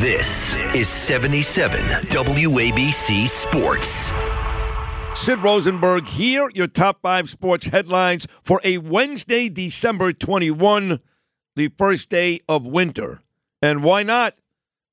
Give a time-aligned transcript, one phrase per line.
[0.00, 4.12] This is 77 WABC Sports.
[5.16, 11.00] Sid Rosenberg here, your top five sports headlines for a Wednesday, December 21,
[11.56, 13.22] the first day of winter.
[13.60, 14.34] And why not,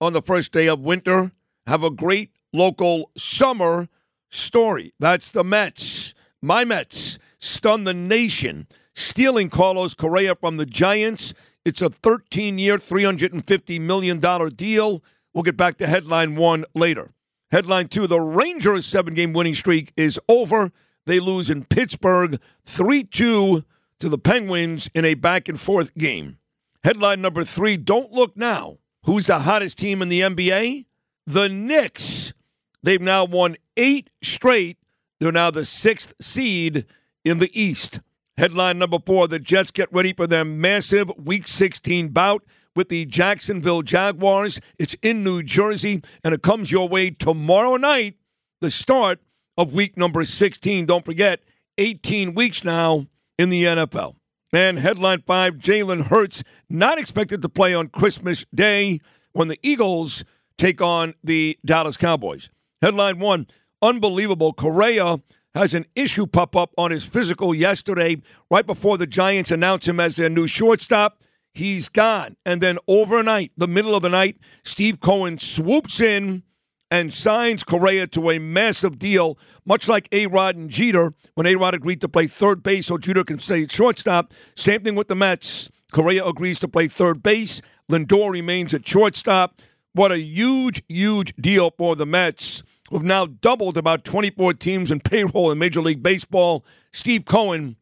[0.00, 1.32] on the first day of winter,
[1.66, 3.88] have a great local summer
[4.30, 4.94] story?
[4.98, 6.14] That's the Mets.
[6.40, 11.34] My Mets stun the nation, stealing Carlos Correa from the Giants.
[11.64, 14.20] It's a 13 year, $350 million
[14.54, 15.02] deal.
[15.32, 17.12] We'll get back to headline one later.
[17.50, 20.72] Headline two The Rangers' seven game winning streak is over.
[21.06, 23.64] They lose in Pittsburgh 3 2
[24.00, 26.38] to the Penguins in a back and forth game.
[26.82, 28.78] Headline number three Don't look now.
[29.04, 30.84] Who's the hottest team in the NBA?
[31.26, 32.34] The Knicks.
[32.82, 34.76] They've now won eight straight.
[35.18, 36.84] They're now the sixth seed
[37.24, 38.00] in the East.
[38.36, 42.42] Headline number four The Jets get ready for their massive Week 16 bout
[42.74, 44.60] with the Jacksonville Jaguars.
[44.76, 48.16] It's in New Jersey, and it comes your way tomorrow night,
[48.60, 49.20] the start
[49.56, 50.86] of week number 16.
[50.86, 51.44] Don't forget,
[51.78, 53.06] 18 weeks now
[53.38, 54.16] in the NFL.
[54.52, 59.00] And headline five Jalen Hurts not expected to play on Christmas Day
[59.32, 60.24] when the Eagles
[60.58, 62.50] take on the Dallas Cowboys.
[62.82, 63.46] Headline one
[63.84, 64.54] Unbelievable.
[64.54, 65.18] Correa
[65.54, 70.00] has an issue pop up on his physical yesterday, right before the Giants announce him
[70.00, 71.22] as their new shortstop.
[71.52, 72.36] He's gone.
[72.44, 76.42] And then overnight, the middle of the night, Steve Cohen swoops in
[76.90, 81.54] and signs Correa to a massive deal, much like A Rod and Jeter when A
[81.54, 84.32] Rod agreed to play third base so Jeter can stay shortstop.
[84.56, 85.70] Same thing with the Mets.
[85.92, 87.60] Correa agrees to play third base.
[87.90, 89.60] Lindor remains at shortstop.
[89.92, 92.64] What a huge, huge deal for the Mets.
[92.90, 96.64] We've now doubled about 24 teams in payroll in Major League Baseball.
[96.92, 97.76] Steve Cohen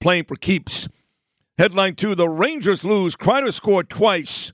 [0.00, 0.88] playing for keeps.
[1.58, 3.16] Headline two The Rangers lose.
[3.16, 4.52] Kreider scored twice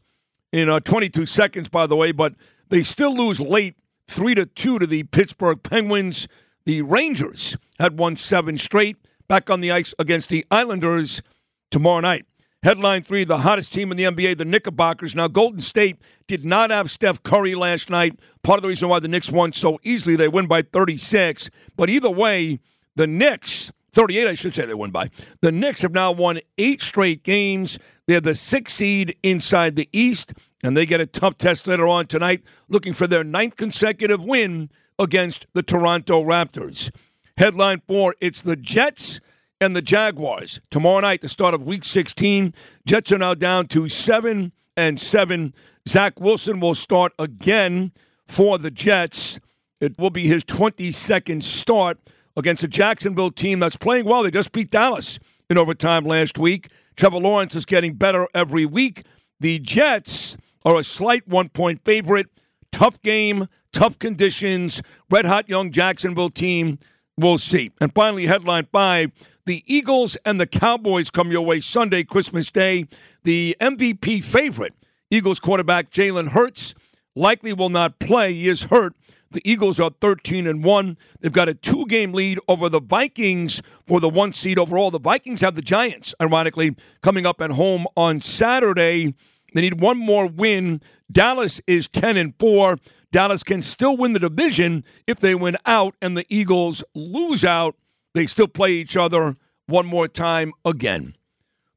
[0.52, 2.34] in uh, 22 seconds, by the way, but
[2.70, 3.76] they still lose late
[4.08, 6.28] 3 to 2 to the Pittsburgh Penguins.
[6.64, 8.96] The Rangers had won seven straight
[9.28, 11.22] back on the ice against the Islanders
[11.70, 12.26] tomorrow night.
[12.62, 15.14] Headline three the hottest team in the NBA, the Knickerbockers.
[15.14, 18.20] Now, Golden State did not have Steph Curry last night.
[18.42, 21.48] Part of the reason why the Knicks won so easily, they win by 36.
[21.74, 22.60] But either way,
[22.96, 25.08] the Knicks 38, I should say they won by.
[25.40, 27.78] The Knicks have now won eight straight games.
[28.06, 32.08] They're the sixth seed inside the East, and they get a tough test later on
[32.08, 36.90] tonight, looking for their ninth consecutive win against the Toronto Raptors.
[37.38, 39.18] Headline four it's the Jets
[39.60, 40.60] and the Jaguars.
[40.70, 42.54] Tomorrow night, the start of week 16.
[42.86, 45.52] Jets are now down to seven and seven.
[45.86, 47.92] Zach Wilson will start again
[48.26, 49.38] for the Jets.
[49.80, 51.98] It will be his 22nd start
[52.36, 54.22] against a Jacksonville team that's playing well.
[54.22, 56.68] They just beat Dallas in overtime last week.
[56.96, 59.04] Trevor Lawrence is getting better every week.
[59.40, 62.26] The Jets are a slight one point favorite.
[62.72, 66.78] Tough game, tough conditions, red hot young Jacksonville team.
[67.16, 67.70] We'll see.
[67.80, 69.12] And finally, headline five
[69.46, 72.86] the Eagles and the Cowboys come your way Sunday, Christmas Day.
[73.24, 74.74] The MVP favorite,
[75.10, 76.74] Eagles quarterback Jalen Hurts,
[77.16, 78.34] likely will not play.
[78.34, 78.94] He is hurt
[79.32, 80.96] the Eagles are 13 and 1.
[81.20, 84.90] They've got a two game lead over the Vikings for the one seed overall.
[84.90, 89.14] The Vikings have the Giants, ironically, coming up at home on Saturday.
[89.52, 90.80] They need one more win.
[91.10, 92.78] Dallas is 10 and 4.
[93.12, 97.76] Dallas can still win the division if they win out and the Eagles lose out.
[98.14, 101.14] They still play each other one more time again.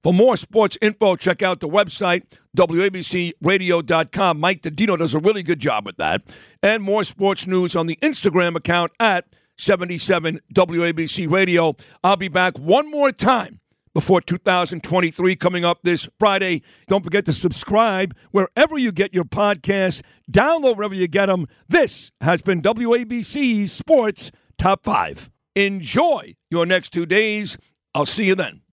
[0.03, 2.23] For more sports info, check out the website,
[2.57, 4.39] WABCRadio.com.
[4.39, 6.21] Mike DeDino does a really good job with that.
[6.61, 9.25] And more sports news on the Instagram account at
[9.57, 11.75] 77 WABC Radio.
[12.03, 13.61] I'll be back one more time
[13.93, 16.61] before 2023 coming up this Friday.
[16.87, 20.01] Don't forget to subscribe wherever you get your podcasts.
[20.31, 21.47] Download wherever you get them.
[21.67, 25.29] This has been WABC Sports Top 5.
[25.55, 27.57] Enjoy your next two days.
[27.93, 28.63] I'll see you then.